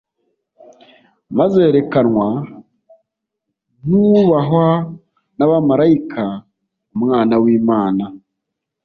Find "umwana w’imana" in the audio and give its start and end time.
6.95-8.05